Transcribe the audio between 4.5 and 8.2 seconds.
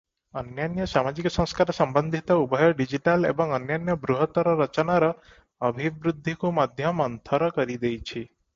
ରଚନାର ଅଭିବୃଦ୍ଧିକୁ ମଧ୍ୟ ମନ୍ଥର କରିଦେଇଛି।